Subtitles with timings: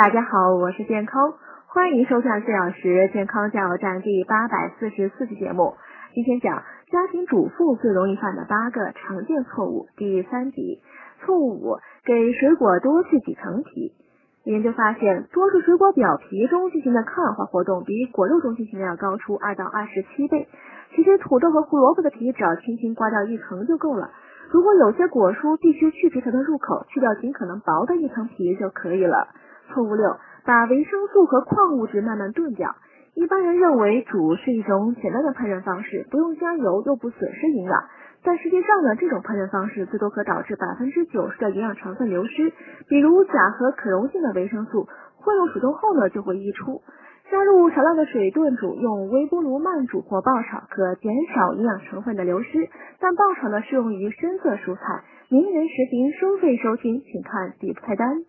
[0.00, 1.34] 大家好，我是健康，
[1.66, 5.74] 欢迎收看四小时健康加油站第八百四十四期节目。
[6.14, 10.80] 今天讲家庭主妇最容易犯的八个常见错误第三集。
[11.20, 11.76] 错误五：
[12.06, 13.92] 给水果多去几层皮。
[14.44, 20.48] 研究发现，多数水果表皮中进行的抗氧化活动比果肉中进行的要高出二到二十七倍。
[20.96, 24.08] 其实土豆和胡萝卜的皮只要轻轻刮掉一层就够了。
[24.52, 29.28] 如果有些果蔬必须去皮才能入口，去掉尽可能薄的一层皮就可以了。
[29.68, 32.74] 错误六，把维生素和矿物质慢慢炖掉。
[33.14, 37.84] 一般人认为煮是一种简单的烹饪方式，不用加油又不损失营养。
[38.22, 42.52] 但实际上呢，这种烹饪方式最多可导致百分之九十的营养成分流失，
[42.88, 46.82] 比如钾和可溶性的维生素，混入水中后呢就会溢出。
[47.30, 52.68] 加入少量的水炖煮，用微波炉慢煮或爆炒，可减少营养成分的流失。
[52.98, 55.04] 但爆炒呢适用于深色蔬菜。
[55.28, 58.24] 名人食评收费收听，请看底部菜单。